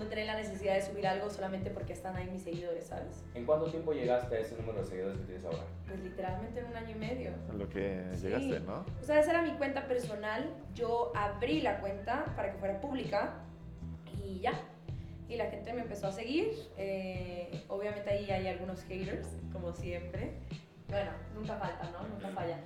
[0.00, 3.22] no tener la necesidad de subir algo solamente porque están ahí mis seguidores, ¿sabes?
[3.34, 5.62] ¿En cuánto tiempo llegaste a ese número de seguidores que tienes ahora?
[5.86, 7.30] Pues literalmente en un año y medio.
[7.50, 8.22] A Lo que Sí.
[8.26, 8.84] llegaste, ¿no?
[9.00, 10.50] O sea, esa era mi cuenta personal.
[10.74, 13.34] Yo abrí la cuenta para que fuera pública
[14.24, 14.52] y ya.
[15.28, 16.52] Y la gente me empezó a seguir.
[16.78, 20.32] Eh, obviamente ahí hay algunos haters, como siempre.
[20.88, 22.08] Bueno, nunca falta, ¿no?
[22.08, 22.58] Nunca falla.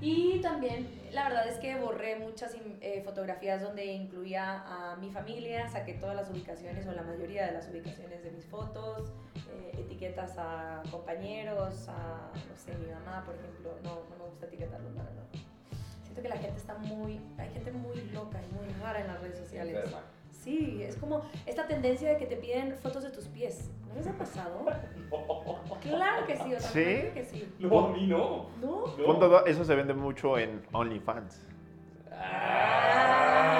[0.00, 5.68] Y también, la verdad es que borré muchas eh, fotografías donde incluía a mi familia,
[5.68, 9.12] saqué todas las ubicaciones o la mayoría de las ubicaciones de mis fotos,
[9.52, 13.76] eh, etiquetas a compañeros, a, no sé, mi mamá, por ejemplo.
[13.84, 15.24] No, no me gusta etiquetarlos, la verdad.
[16.02, 19.20] Siento que la gente está muy, hay gente muy loca y muy rara en las
[19.20, 19.84] redes sociales.
[20.42, 23.70] Sí, es como esta tendencia de que te piden fotos de tus pies.
[23.88, 24.64] ¿No les ha pasado?
[25.82, 26.82] Claro que sí, o sea, ¿Sí?
[26.84, 27.54] claro que sí.
[27.58, 28.46] No, a mí no.
[28.62, 28.86] ¿No?
[28.96, 29.04] No.
[29.04, 31.46] Punto dos, eso se vende mucho en OnlyFans.
[32.12, 33.50] Ah.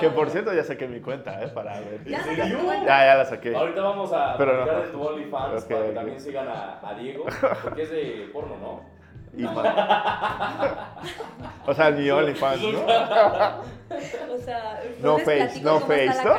[0.00, 1.48] Que por cierto ya saqué mi cuenta, ¿eh?
[1.48, 2.02] Para ver.
[2.06, 2.46] ¿Ya cuenta?
[2.86, 3.54] Ya, ya la saqué.
[3.54, 4.62] Ahorita vamos a Pero no.
[4.64, 7.24] platicar de tu OnlyFans para que también sigan a, a Diego,
[7.64, 8.97] porque es de porno, ¿no?
[9.36, 9.44] Y
[11.66, 12.80] o sea, mi OnlyFans, ¿no?
[14.34, 16.34] O sea, No face, no face, la ¿no?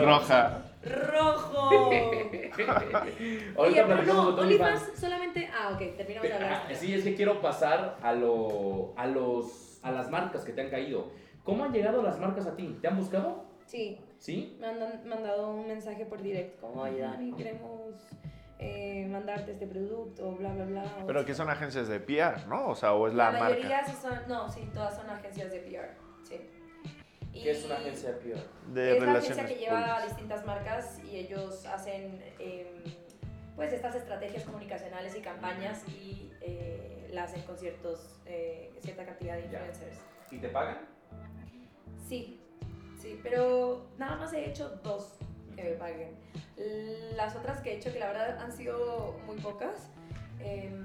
[0.06, 0.62] Roja.
[0.82, 1.90] ¡Rojo!
[3.56, 4.92] Oye, pero no, OnlyFans.
[4.96, 5.48] Solamente...
[5.52, 6.62] Ah, ok, terminamos de hablar.
[6.68, 10.60] Ah, Sí, es que quiero pasar a, lo, a, los, a las marcas que te
[10.62, 11.08] han caído.
[11.44, 12.78] ¿Cómo han llegado las marcas a ti?
[12.80, 13.44] ¿Te han buscado?
[13.66, 14.56] Sí, ¿Sí?
[14.60, 17.94] me han mandado un mensaje por direct como, oye Dani, queremos
[18.62, 21.04] eh, mandarte este producto, bla, bla, bla.
[21.06, 22.68] Pero que son agencias de PR, ¿no?
[22.68, 25.50] O sea, o es la, La mayoría marca sí son, no, sí, todas son agencias
[25.50, 26.40] de PR, sí.
[27.32, 28.40] ¿Qué es una Y agencia de PR?
[28.74, 30.04] de es la agencia que lleva públicas.
[30.08, 32.66] distintas marcas y ellos hacen em,
[33.56, 39.36] pues estas estrategias comunicacionales y campañas y eh, la hacen con ciertos, eh, cierta cantidad
[39.36, 39.58] de Ya.
[39.58, 39.98] influencers.
[40.30, 40.78] ¿Y te pagan?
[42.06, 42.40] Sí,
[43.00, 45.16] sí, pero nada más he hecho dos
[45.60, 46.16] que me paguen.
[47.16, 49.90] Las otras que he hecho, que la verdad han sido muy pocas,
[50.40, 50.82] em,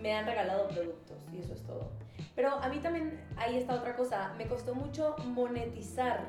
[0.00, 1.90] me han regalado productos y eso es todo.
[2.34, 6.26] Pero a mí también, ahí está otra cosa, me costó mucho monetizar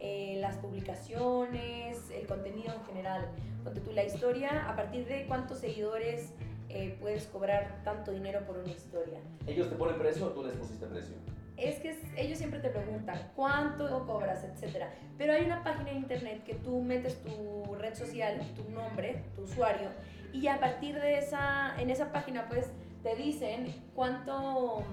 [0.00, 3.28] eh, las publicaciones, el contenido en general.
[3.62, 6.32] Ponte tú la historia, a partir de cuántos seguidores
[6.68, 9.20] eh, puedes cobrar tanto dinero por una historia.
[9.46, 11.16] ¿Ellos te ponen precio o tú les pusiste precio?
[11.60, 14.90] Es que es- ellos siempre te preguntan cuánto cobras, etcétera.
[15.18, 19.42] Pero hay una página de internet que tú metes tu red social, tu nombre, tu
[19.42, 19.90] usuario,
[20.32, 22.70] y a partir de esa, en esa página pues
[23.02, 24.84] te dicen cuánto...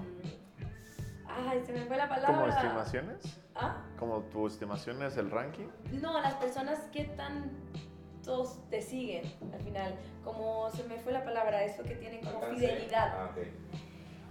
[1.26, 2.34] Ay, se me fue la palabra.
[2.36, 3.38] ¿Como estimaciones?
[3.54, 3.84] ¿Ah?
[3.98, 5.66] ¿Como tu estimación es el ranking?
[6.02, 9.94] No, las personas que tantos te siguen al final.
[10.24, 12.56] Como se me fue la palabra, eso que tienen como ¿Alcance?
[12.66, 13.12] fidelidad.
[13.14, 13.46] Ah, ok.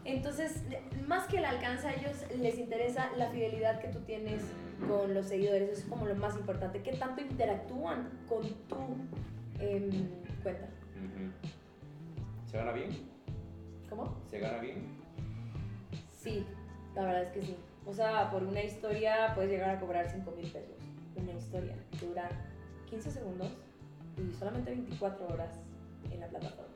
[0.08, 0.64] Entonces,
[1.06, 4.42] más que el alcance, a ellos les interesa la fidelidad que tú tienes
[4.88, 5.70] con los seguidores.
[5.70, 6.82] Eso es como lo más importante.
[6.82, 8.78] ¿Qué tanto interactúan con tu
[9.60, 10.08] em,
[10.42, 10.70] cuenta?
[12.50, 12.90] ¿Se gana bien?
[13.90, 14.16] ¿Cómo?
[14.30, 14.98] ¿Se gana bien?
[16.18, 16.46] Sí,
[16.96, 17.58] la verdad es que sí.
[17.86, 20.78] O sea, por una historia puedes llegar a cobrar 5 mil pesos.
[21.18, 22.30] Una historia que dura
[22.90, 23.52] 15 segundos
[24.16, 25.60] y solamente 24 horas
[26.10, 26.74] en la plataforma.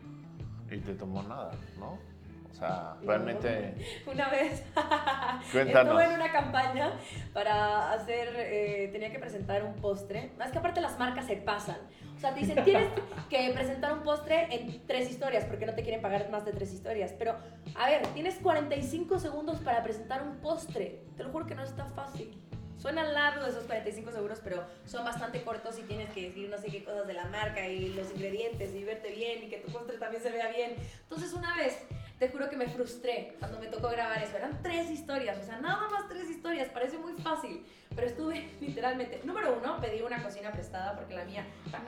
[0.69, 2.10] Y te tomó nada, ¿no?
[2.51, 3.75] O sea, realmente...
[4.05, 4.63] Una vez
[5.51, 5.99] Cuéntanos.
[5.99, 6.91] estuve en una campaña
[7.33, 10.31] para hacer, eh, tenía que presentar un postre.
[10.43, 11.77] Es que aparte las marcas se pasan.
[12.15, 12.89] O sea, te dicen, tienes
[13.29, 16.73] que presentar un postre en tres historias porque no te quieren pagar más de tres
[16.73, 17.13] historias.
[17.17, 17.35] Pero,
[17.75, 21.03] a ver, tienes 45 segundos para presentar un postre.
[21.17, 22.39] Te lo juro que no está fácil.
[22.81, 26.71] Suenan largos esos 45 segundos, pero son bastante cortos y tienes que decir no sé
[26.71, 29.99] qué cosas de la marca y los ingredientes y verte bien y que tu postre
[29.99, 30.75] también se vea bien.
[31.03, 31.77] Entonces, una vez
[32.17, 34.35] te juro que me frustré cuando me tocó grabar eso.
[34.35, 37.63] Eran tres historias, o sea, nada más tres historias, parece muy fácil.
[37.95, 41.45] Pero estuve literalmente, número uno, pedí una cocina prestada porque la mía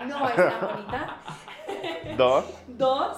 [0.07, 1.17] no es tan bonita.
[2.17, 2.45] Dos.
[2.67, 3.17] Dos,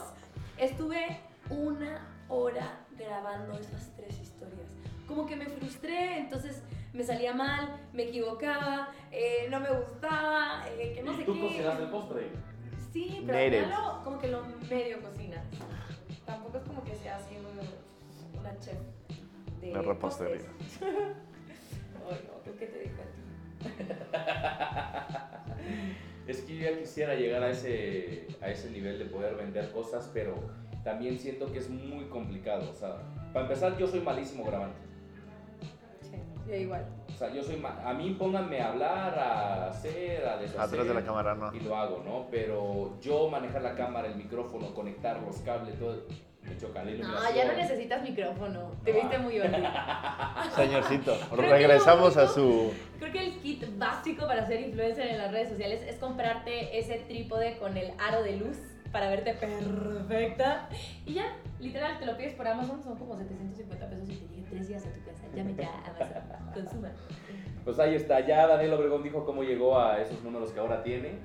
[0.58, 4.70] estuve una hora grabando esas tres historias.
[5.08, 6.62] Como que me frustré, entonces
[6.96, 11.34] me salía mal, me equivocaba, eh, no me gustaba, eh, que no ¿Y sé tú
[11.34, 11.42] qué.
[11.42, 12.30] cocinas el postre?
[12.94, 13.60] Sí, pero Native.
[13.60, 15.46] al final lo- como que lo medio cocinas.
[16.26, 18.78] Tampoco es como que sea así un- una chef
[19.62, 20.38] de, De repostería.
[20.82, 23.22] Ay, no, ¿tú qué te dijo a ti?
[26.28, 30.10] Es que yo ya quisiera llegar a ese, a ese nivel de poder vender cosas,
[30.12, 30.34] pero
[30.84, 32.68] también siento que es muy complicado.
[32.72, 32.98] O sea,
[33.32, 34.76] para empezar, yo soy malísimo grabando.
[36.48, 36.86] Yo igual.
[37.14, 40.62] O sea, yo soy a mí pónganme a hablar, a hacer, a deshacer.
[40.62, 41.54] Atrás de la cámara, no.
[41.54, 42.28] Y lo hago, ¿no?
[42.30, 46.04] Pero yo manejar la cámara, el micrófono, conectar los cables, todo,
[46.44, 47.36] me choca la No, iluminación.
[47.36, 48.72] ya no necesitas micrófono.
[48.84, 49.00] Te No.
[49.00, 49.58] viste muy bonito.
[50.56, 52.72] Señorcito, regresamos a su...
[53.00, 57.00] Creo que el kit básico para ser influencer en las redes sociales es comprarte ese
[57.08, 58.58] trípode con el aro de luz
[58.92, 60.70] para verte perfecta.
[61.06, 64.35] Y ya, literal, te lo pides por Amazon, son como 750 pesos y te llega
[64.56, 65.28] tres días a tu casa.
[65.36, 66.92] Llame ya a Amazon, consuma.
[67.64, 71.20] Pues ahí está, ya Daniel Obregón dijo cómo llegó a esos números que ahora tiene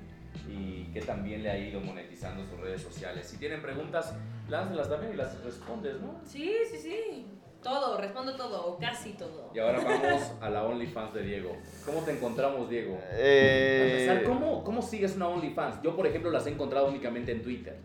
[0.49, 3.27] y que también le ha ido monetizando sus redes sociales.
[3.27, 4.17] Si tienen preguntas,
[4.49, 6.21] lánzalas también y las respondes, ¿no?
[6.25, 7.27] Sí, sí, sí.
[7.63, 9.51] Todo, respondo todo, o casi todo.
[9.55, 11.57] Y ahora vamos a la OnlyFans de Diego.
[11.85, 12.99] ¿Cómo te encontramos, Diego?
[13.13, 15.83] Eh, empezar, ¿cómo, ¿Cómo sigues una OnlyFans?
[15.83, 17.79] Yo, por ejemplo, las he encontrado únicamente en Twitter.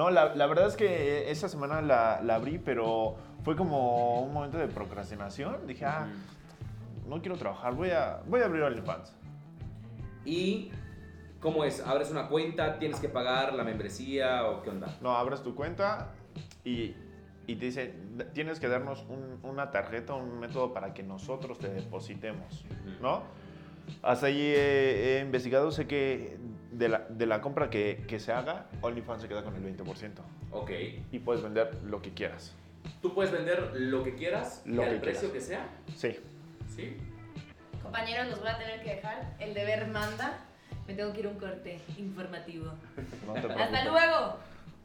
[0.00, 4.32] No, la, la verdad es que esa semana la, la abrí, pero fue como un
[4.32, 5.66] momento de procrastinación.
[5.66, 6.08] Dije, ah,
[7.06, 9.12] no quiero trabajar, voy a, voy a abrir OnlyFans.
[10.24, 10.70] ¿Y
[11.38, 11.86] cómo es?
[11.86, 12.78] ¿Abres una cuenta?
[12.78, 14.86] ¿Tienes que pagar la membresía o qué onda?
[15.02, 16.14] No, abres tu cuenta
[16.64, 16.94] y,
[17.46, 17.94] y te dice,
[18.32, 22.64] tienes que darnos un- una tarjeta, un método para que nosotros te depositemos,
[23.02, 23.24] ¿no?
[24.00, 26.38] Hasta ahí he, he investigado, sé que
[26.80, 30.12] de la, de la compra que, que se haga, OnlyFans se queda con el 20%
[30.50, 30.70] Ok.
[31.12, 32.54] y puedes vender lo que quieras.
[33.02, 35.68] Tú puedes vender lo que quieras Lo y al precio que sea.
[35.94, 36.18] Sí.
[36.74, 36.96] ¿Sí?
[37.82, 39.34] Compañeros, los voy a tener que dejar.
[39.38, 40.38] El deber manda.
[40.86, 42.72] Me tengo que ir a un corte informativo.
[43.26, 44.36] No te Hasta luego.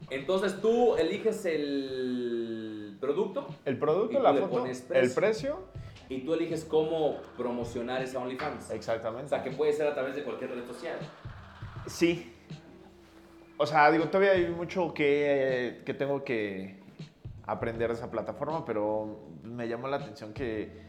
[0.09, 5.15] Entonces tú eliges el producto El Y producto, tú la le foto, pones el precio.
[5.15, 5.59] precio.
[6.09, 8.69] y tú eliges cómo promocionar esa OnlyFans.
[8.69, 9.29] O Exactamente.
[9.29, 10.97] sea, que puede ser a través de cualquier red social.
[11.87, 12.33] Sí.
[13.57, 16.79] o sea, digo, todavía hay mucho que, que tengo que
[17.45, 20.85] aprender de esa plataforma, pero me llamó la atención que,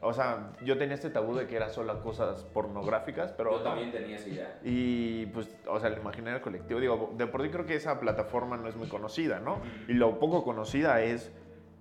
[0.00, 3.52] o sea, yo tenía este tabú de que era solo cosas pornográficas, pero...
[3.52, 4.58] Yo también tenía esa idea.
[4.64, 8.56] Y pues, o sea, el imaginario colectivo, digo, de por sí creo que esa plataforma
[8.56, 9.60] no es muy conocida, ¿no?
[9.86, 11.30] Y lo poco conocida es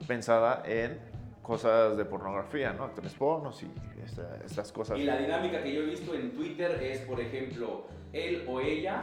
[0.08, 1.00] pensada en
[1.48, 2.84] cosas de pornografía, ¿no?
[2.84, 3.68] Actores pornos y
[4.06, 5.00] esta- estas cosas.
[5.00, 9.02] Y la dinámica que yo he visto en Twitter es, por ejemplo, él o ella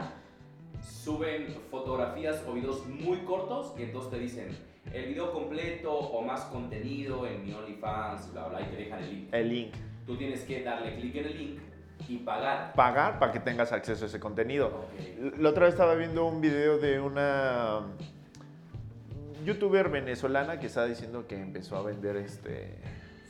[0.83, 4.47] suben fotografías o videos muy cortos y entonces te dicen
[4.93, 9.09] el video completo o más contenido en mi OnlyFans, bla, bla, y te dejan el
[9.09, 9.33] link.
[9.33, 9.73] El link.
[10.05, 11.59] Tú tienes que darle clic en el link
[12.07, 12.73] y pagar.
[12.75, 14.67] Pagar para que tengas acceso a ese contenido.
[14.67, 15.39] Ok.
[15.39, 17.81] La otra vez estaba viendo un video de una
[19.45, 22.75] youtuber venezolana que estaba diciendo que empezó a vender este,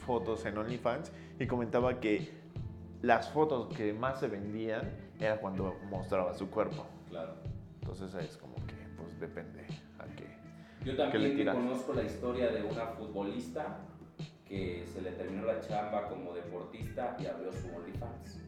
[0.05, 2.31] fotos en OnlyFans y comentaba que
[3.01, 6.85] las fotos que más se vendían era cuando mostraba su cuerpo.
[7.09, 7.33] Claro.
[7.81, 9.65] Entonces es como que, pues depende
[9.99, 10.25] a qué.
[10.83, 13.79] Yo ¿Qué también conozco la historia de una futbolista
[14.47, 18.39] que se le terminó la chamba como deportista y abrió su OnlyFans,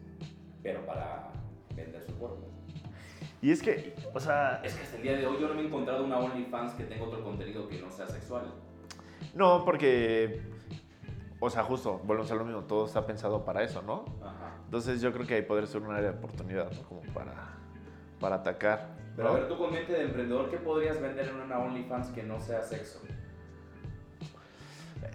[0.64, 1.32] pero para
[1.76, 2.57] vender su cuerpo.
[3.42, 5.62] Y es que, o sea, Es que hasta el día de hoy yo no me
[5.62, 8.46] he encontrado una OnlyFans que tenga otro contenido que no sea sexual.
[9.36, 10.42] no, porque,
[11.40, 14.06] o sea, justo, volvemos a lo mismo, todo está pensado para eso, ¿no?
[14.24, 14.56] Ajá.
[14.66, 16.82] Entonces yo creo que ahí podría ser un área de oportunidad, ¿no?
[16.84, 17.54] Como para,
[18.20, 18.88] para atacar.
[19.16, 22.24] Pero a ver, tú con mente de emprendedor, ¿qué podrías vender en una OnlyFans que
[22.24, 23.02] no sea sexo?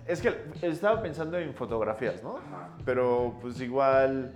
[0.06, 0.32] Es que
[0.62, 2.36] estaba pensando en fotografías, ¿no?
[2.36, 2.70] Ajá.
[2.84, 4.32] Pero pues igual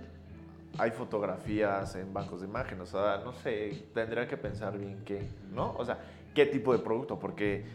[0.77, 5.27] hay fotografías en bancos de imágenes, o sea, no sé, tendría que pensar bien qué,
[5.51, 5.73] ¿no?
[5.77, 5.97] O sea,
[6.35, 7.65] qué tipo de producto, porque,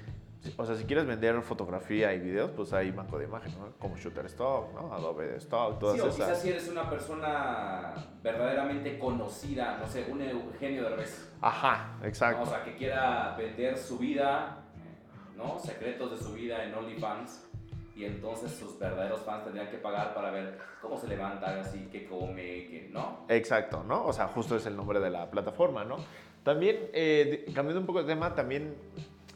[0.57, 3.73] o sea, si quieres vender fotografía y videos, pues hay banco de imágenes, ¿no?
[3.79, 4.93] Como Shutterstock, ¿no?
[4.93, 6.17] Adobe Stock, todas Sí, o esas.
[6.17, 11.33] quizás si eres una persona verdaderamente conocida, no sé, un Eugenio de Res.
[11.41, 12.43] Ajá, exacto.
[12.43, 14.59] O sea, que quiera vender su vida,
[15.37, 15.59] ¿no?
[15.59, 17.49] Secretos de su vida en OnlyFans.
[17.95, 22.07] Y entonces sus verdaderos fans tendrían que pagar para ver cómo se levanta, así, qué
[22.07, 23.27] come, qué, ¿no?
[23.29, 24.07] Exacto, ¿no?
[24.07, 25.97] O sea, justo es el nombre de la plataforma, ¿no?
[26.43, 28.75] También, eh, cambiando un poco de tema, también,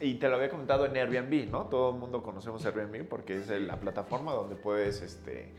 [0.00, 1.66] y te lo había comentado en Airbnb, ¿no?
[1.66, 5.52] Todo el mundo conocemos Airbnb porque es la plataforma donde puedes, este,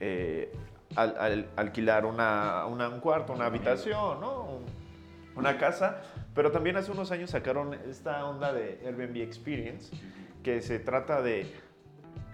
[0.00, 0.52] eh,
[0.96, 4.44] al- al- alquilar una, una- un cuarto, una habitación, ¿no?
[4.44, 4.64] Un-
[5.36, 6.02] una casa.
[6.34, 9.94] Pero también hace unos años sacaron esta onda de Airbnb Experience,
[10.42, 11.46] que se trata de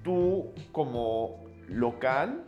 [0.04, 2.44] tú como local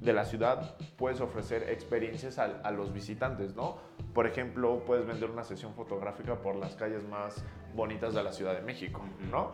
[0.00, 3.78] de la ciudad puedes ofrecer experiencias a, a los visitantes, ¿no?
[4.14, 7.42] Por ejemplo, puedes vender una sesión fotográfica por las calles más
[7.74, 9.52] bonitas de la Ciudad de México, ¿no?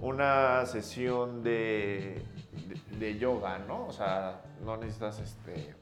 [0.00, 2.22] Una sesión de,
[2.66, 3.86] de, de yoga, ¿no?
[3.86, 5.74] O sea, no necesitas este,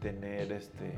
[0.00, 0.92] tener este...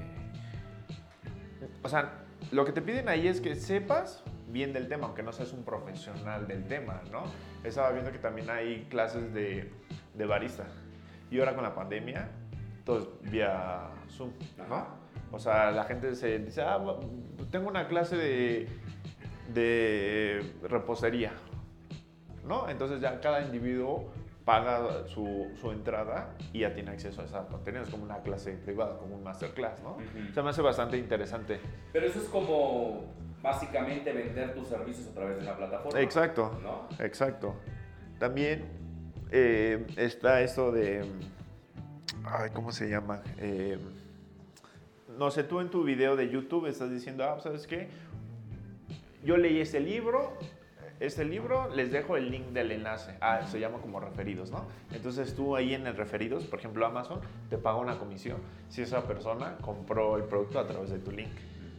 [1.84, 5.32] O sea, lo que te piden ahí es que sepas bien del tema, aunque no
[5.32, 7.24] seas un profesional del tema, ¿no?
[7.64, 9.72] Estaba viendo que también hay clases de,
[10.14, 10.64] de barista.
[11.30, 12.28] Y ahora con la pandemia,
[12.84, 14.30] todo es vía Zoom,
[14.68, 14.86] ¿no?
[15.32, 16.78] O sea, la gente se dice, ah,
[17.50, 18.68] tengo una clase de,
[19.52, 21.32] de repostería,
[22.46, 22.68] ¿no?
[22.68, 24.12] Entonces ya cada individuo
[24.44, 27.82] paga su, su entrada y ya tiene acceso a ese contenido.
[27.82, 29.94] Es como una clase privada, como un masterclass, ¿no?
[29.94, 30.32] Ujú.
[30.32, 31.58] Se me hace bastante interesante.
[31.92, 33.06] Pero eso es como
[33.46, 36.00] básicamente vender tus servicios a través de una plataforma.
[36.00, 36.58] Exacto.
[36.62, 36.88] ¿No?
[36.98, 37.54] Exacto.
[38.18, 38.64] También
[39.30, 41.04] eh, está esto de.
[42.24, 43.22] Ay, ¿cómo se llama?
[43.38, 43.78] Eh,
[45.16, 47.88] no sé, tú en tu video de YouTube estás diciendo, ah, ¿sabes qué?
[49.24, 50.36] Yo leí este libro,
[50.98, 53.14] este libro, les dejo el link del enlace.
[53.20, 54.66] Ah, se llama como referidos, ¿no?
[54.92, 59.06] Entonces tú ahí en el referidos, por ejemplo Amazon, te paga una comisión si esa
[59.06, 61.30] persona compró el producto a través de tu link,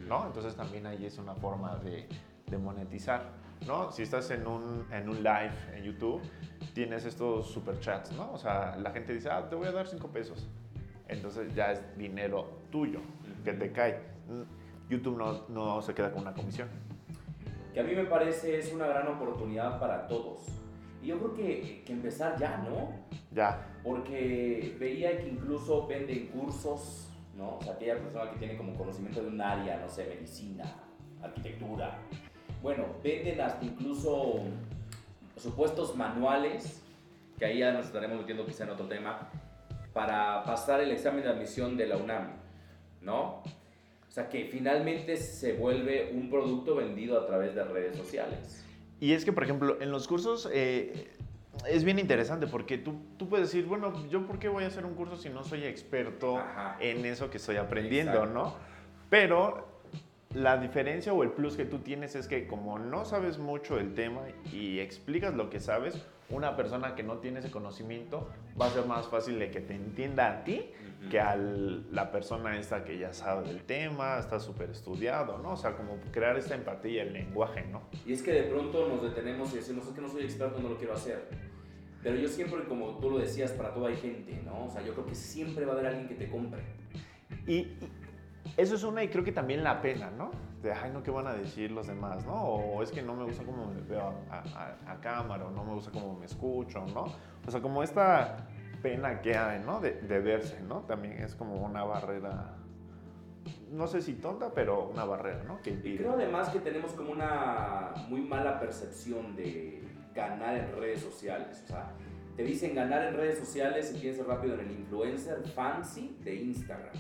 [0.08, 0.26] ¿no?
[0.26, 2.08] Entonces también ahí es una forma de,
[2.46, 3.24] de monetizar,
[3.66, 3.92] ¿no?
[3.92, 6.22] Si estás en un, en un live en YouTube,
[6.74, 8.32] tienes estos super chats, ¿no?
[8.32, 10.48] O sea, la gente dice, ah, te voy a dar cinco pesos.
[11.08, 13.00] Entonces ya es dinero tuyo
[13.44, 14.00] que te cae.
[14.90, 16.70] YouTube no, no se queda con una comisión.
[17.74, 20.40] Que a mí me parece es una gran oportunidad para todos.
[21.02, 22.92] Y yo creo que, que empezar ya, ¿no?
[23.32, 23.80] Ya.
[23.84, 27.58] Porque veía que incluso venden cursos, ¿no?
[27.58, 30.66] O sea, aquella persona que tiene como conocimiento de un área, no sé, medicina,
[31.22, 32.00] arquitectura.
[32.62, 34.42] Bueno, venden hasta incluso
[35.38, 36.82] supuestos manuales,
[37.38, 39.30] que ahí ya nos estaremos metiendo quizá en otro tema,
[39.94, 42.34] para pasar el examen de admisión de la UNAM,
[43.02, 43.44] ¿no?
[44.08, 48.66] O sea, que finalmente se vuelve un producto vendido a través de redes sociales.
[49.00, 51.12] Y es que, por ejemplo, en los cursos eh,
[51.70, 54.86] es bien interesante porque tú, tú puedes decir, bueno, ¿yo por qué voy a hacer
[54.86, 56.78] un curso si no soy experto Ajá.
[56.80, 58.34] en eso que estoy aprendiendo, Exacto.
[58.34, 58.56] no?
[59.10, 59.77] Pero
[60.34, 63.94] la diferencia o el plus que tú tienes es que como no sabes mucho del
[63.94, 68.70] tema y explicas lo que sabes, una persona que no tiene ese conocimiento va a
[68.70, 70.70] ser más fácil de que te entienda a ti
[71.10, 75.54] que a la persona esta que ya sabe del tema, está súper estudiado, ¿no?
[75.54, 77.84] O sea, como crear esta empatía, el lenguaje, ¿no?
[78.06, 80.70] Y es que de pronto nos detenemos y decimos, es que no soy experto, no
[80.70, 81.30] lo quiero hacer.
[82.04, 84.66] Pero yo siempre, como tú lo decías, para todo hay gente, ¿no?
[84.66, 86.62] O sea, yo creo que siempre va a haber alguien que te compre.
[87.46, 87.68] Y,
[88.56, 90.32] eso es una y creo que también la pena, ¿no?
[90.62, 92.34] De, ay, no, ¿qué van a decir los demás, no?
[92.34, 95.92] O es que no me gusta cómo me veo a, cámara, o no me gusta
[95.92, 97.06] cómo me escucho, ¿no?
[97.46, 98.48] O sea, como esta
[98.82, 99.80] pena que hay, ¿no?
[99.80, 100.82] De, verse, ¿no?
[100.82, 102.56] También es como una barrera,
[103.72, 105.62] no sé si tonta, pero una barrera, ¿no?
[105.62, 109.84] Que creo además que tenemos como una muy mala percepción de
[110.16, 111.92] ganar en redes sociales, o sea,
[112.36, 116.94] te dicen ganar en redes sociales y piensas rápido en el influencer fancy de Instagram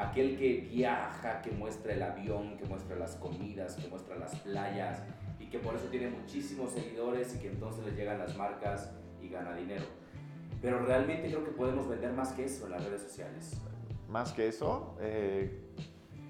[0.00, 5.02] aquel que viaja, que muestra el avión, que muestra las comidas, que muestra las playas
[5.38, 9.28] y que por eso tiene muchísimos seguidores y que entonces le llegan las marcas y
[9.28, 9.84] gana dinero.
[10.62, 13.60] Pero realmente creo que podemos vender más que eso en las redes sociales.
[14.08, 15.60] Más que eso, eh,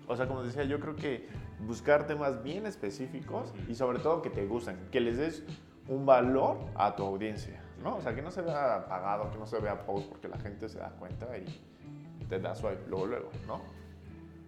[0.06, 1.28] o sea, como decía, yo creo que
[1.60, 5.44] buscar temas bien específicos y sobre todo que te gusten, que les des
[5.88, 7.96] un valor a tu audiencia, ¿no?
[7.96, 10.68] O sea, que no se vea apagado, que no se vea post porque la gente
[10.68, 11.44] se da cuenta y
[12.30, 13.60] te da swipe luego, luego, ¿no?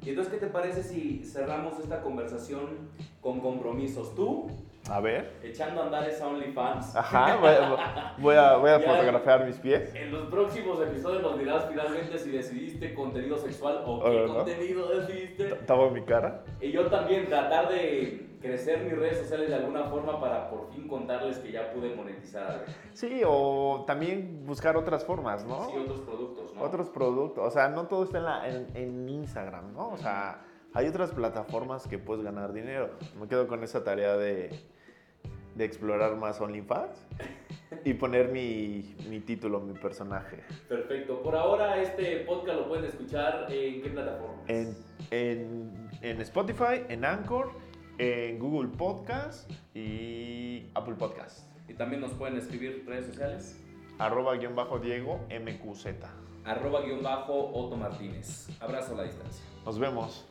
[0.04, 2.90] Y entonces, ¿qué te parece si cerramos esta conversación
[3.20, 4.14] con compromisos?
[4.14, 4.48] Tú,
[4.90, 5.34] a ver.
[5.44, 6.96] Echando a andar esa OnlyFans.
[6.96, 9.94] Ajá, voy a, voy a, fotografiar mis pies.
[9.94, 15.48] En los próximos episodios nos dirás finalmente si decidiste contenido sexual o qué contenido decidiste.
[15.48, 16.44] Estaba en mi cara.
[16.60, 20.88] Y yo también tratar de crecer mis redes sociales de alguna forma para por fin
[20.88, 22.64] contarles que ya pude monetizar.
[22.92, 25.70] Sí, o también buscar otras formas, ¿no?
[25.70, 26.62] Sí, otros productos, ¿no?
[26.62, 27.46] Otros productos.
[27.46, 29.90] O sea, no todo está en, la, en, Instagram, ¿no?
[29.90, 32.90] O sea, hay otras plataformas que puedes ganar dinero.
[33.18, 34.50] Me quedo con esa tarea de,
[35.54, 37.06] de explorar más OnlyFans
[37.84, 40.42] y poner mi, mi, título, mi personaje.
[40.68, 41.22] Perfecto.
[41.22, 44.42] Por ahora este podcast lo pueden escuchar en qué plataforma?
[44.48, 44.76] En,
[45.10, 47.52] en, en Spotify, en Anchor
[47.98, 51.46] en Google Podcast y Apple Podcast.
[51.68, 53.58] Y también nos pueden escribir redes sociales.
[53.98, 55.86] Arroba guion bajo Diego MQZ.
[56.44, 58.48] Arroba guion bajo Otto Martínez.
[58.60, 59.44] Abrazo a la distancia.
[59.64, 60.26] Nos vemos.